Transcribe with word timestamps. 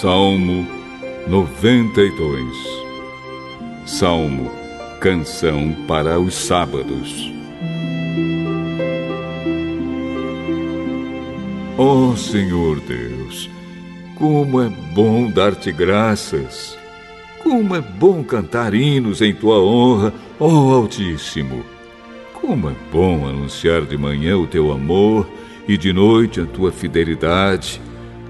Salmo 0.00 0.64
92 1.26 2.56
Salmo 3.84 4.48
Canção 5.00 5.74
para 5.88 6.20
os 6.20 6.34
Sábados 6.34 7.32
Ó 11.76 12.10
oh, 12.10 12.16
Senhor 12.16 12.78
Deus, 12.78 13.50
como 14.14 14.62
é 14.62 14.68
bom 14.68 15.28
dar-te 15.32 15.72
graças! 15.72 16.78
Como 17.42 17.74
é 17.74 17.80
bom 17.80 18.22
cantar 18.22 18.74
hinos 18.74 19.20
em 19.20 19.34
tua 19.34 19.60
honra, 19.60 20.14
ó 20.38 20.46
oh 20.46 20.74
Altíssimo! 20.74 21.64
Como 22.34 22.70
é 22.70 22.74
bom 22.92 23.28
anunciar 23.28 23.82
de 23.82 23.96
manhã 23.96 24.38
o 24.38 24.46
teu 24.46 24.70
amor 24.70 25.28
e 25.66 25.76
de 25.76 25.92
noite 25.92 26.40
a 26.40 26.46
tua 26.46 26.70
fidelidade, 26.70 27.80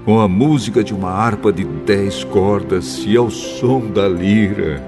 com 0.09 0.19
a 0.19 0.27
música 0.27 0.83
de 0.83 0.91
uma 0.91 1.11
harpa 1.11 1.53
de 1.53 1.63
dez 1.63 2.23
cordas 2.23 3.03
e 3.05 3.15
ao 3.15 3.29
som 3.29 3.91
da 3.91 4.07
lira. 4.07 4.83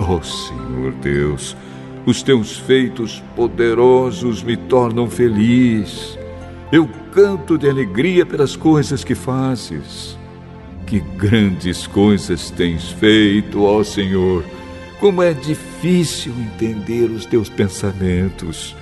Oh, 0.00 0.20
Senhor 0.20 0.92
Deus, 1.00 1.56
os 2.04 2.20
teus 2.20 2.58
feitos 2.58 3.22
poderosos 3.36 4.42
me 4.42 4.56
tornam 4.56 5.08
feliz. 5.08 6.18
Eu 6.72 6.90
canto 7.12 7.56
de 7.56 7.70
alegria 7.70 8.26
pelas 8.26 8.56
coisas 8.56 9.04
que 9.04 9.14
fazes. 9.14 10.18
Que 10.88 10.98
grandes 10.98 11.86
coisas 11.86 12.50
tens 12.50 12.90
feito, 12.90 13.62
ó 13.62 13.84
Senhor! 13.84 14.44
Como 14.98 15.22
é 15.22 15.32
difícil 15.32 16.34
entender 16.36 17.08
os 17.12 17.26
teus 17.26 17.48
pensamentos. 17.48 18.74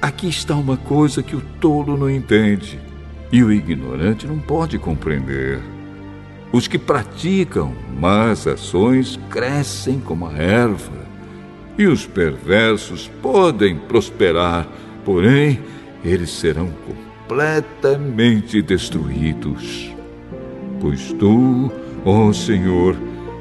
Aqui 0.00 0.30
está 0.30 0.56
uma 0.56 0.78
coisa 0.78 1.22
que 1.22 1.36
o 1.36 1.42
tolo 1.60 1.94
não 1.98 2.08
entende 2.08 2.87
e 3.30 3.42
o 3.42 3.52
ignorante 3.52 4.26
não 4.26 4.38
pode 4.38 4.78
compreender. 4.78 5.60
Os 6.50 6.66
que 6.66 6.78
praticam 6.78 7.74
más 8.00 8.46
ações 8.46 9.18
crescem 9.28 10.00
como 10.00 10.26
a 10.26 10.32
erva, 10.32 11.06
e 11.76 11.86
os 11.86 12.06
perversos 12.06 13.10
podem 13.22 13.76
prosperar, 13.76 14.66
porém 15.04 15.60
eles 16.04 16.30
serão 16.30 16.70
completamente 16.86 18.60
destruídos. 18.62 19.94
Pois 20.80 21.12
tu, 21.12 21.70
ó 22.04 22.32
Senhor, 22.32 22.96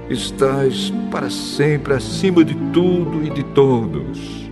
estás 0.09 0.93
para 1.09 1.29
sempre 1.29 1.93
acima 1.93 2.43
de 2.43 2.55
tudo 2.73 3.25
e 3.25 3.29
de 3.29 3.43
todos. 3.43 4.47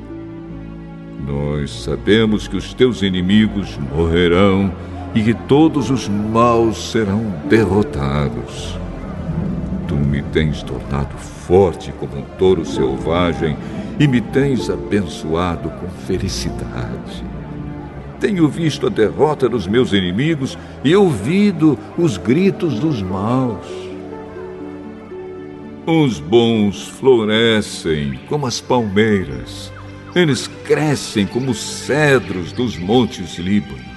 Nós 1.28 1.72
sabemos 1.84 2.48
que 2.48 2.56
os 2.56 2.74
teus 2.74 3.02
inimigos 3.02 3.78
morrerão 3.78 4.74
e 5.16 5.24
que 5.24 5.34
todos 5.34 5.90
os 5.90 6.10
maus 6.10 6.92
serão 6.92 7.34
derrotados. 7.48 8.78
Tu 9.88 9.96
me 9.96 10.22
tens 10.22 10.62
tornado 10.62 11.16
forte 11.18 11.94
como 11.94 12.18
um 12.18 12.24
touro 12.38 12.66
selvagem 12.66 13.56
e 13.98 14.08
me 14.08 14.20
tens 14.20 14.70
abençoado 14.70 15.70
com 15.70 15.88
felicidade. 16.06 17.24
Tenho 18.20 18.48
visto 18.50 18.88
a 18.88 18.90
derrota 18.90 19.48
dos 19.48 19.68
meus 19.68 19.94
inimigos 19.94 20.58
e 20.84 20.94
ouvido 20.96 21.80
os 21.98 22.18
gritos 22.18 22.80
dos 22.80 23.02
maus. 23.02 23.66
Os 25.86 26.20
bons 26.20 26.88
florescem 26.88 28.20
como 28.28 28.48
as 28.48 28.60
palmeiras, 28.60 29.72
eles 30.16 30.48
crescem 30.66 31.28
como 31.28 31.52
os 31.52 31.60
cedros 31.60 32.52
dos 32.52 32.78
montes 32.78 33.38
Líbanos. 33.38 33.95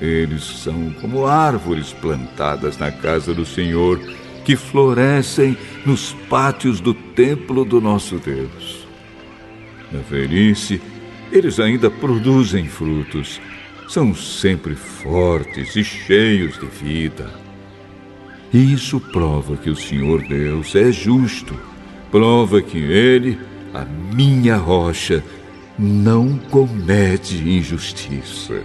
Eles 0.00 0.44
são 0.44 0.90
como 1.00 1.26
árvores 1.26 1.92
plantadas 1.92 2.76
na 2.76 2.90
casa 2.90 3.32
do 3.32 3.46
Senhor, 3.46 3.98
que 4.44 4.54
florescem 4.54 5.56
nos 5.84 6.12
pátios 6.28 6.80
do 6.80 6.94
templo 6.94 7.64
do 7.64 7.80
nosso 7.80 8.18
Deus. 8.18 8.86
Na 9.90 10.00
velhice, 10.00 10.80
eles 11.32 11.58
ainda 11.58 11.90
produzem 11.90 12.66
frutos. 12.66 13.40
São 13.88 14.14
sempre 14.14 14.74
fortes 14.74 15.76
e 15.76 15.84
cheios 15.84 16.58
de 16.58 16.66
vida. 16.66 17.30
E 18.52 18.72
isso 18.72 19.00
prova 19.00 19.56
que 19.56 19.70
o 19.70 19.76
Senhor 19.76 20.22
Deus 20.22 20.74
é 20.74 20.92
justo. 20.92 21.58
Prova 22.10 22.62
que 22.62 22.78
Ele, 22.78 23.38
a 23.74 23.84
minha 23.84 24.56
rocha, 24.56 25.22
não 25.78 26.38
comete 26.50 27.36
injustiça. 27.36 28.62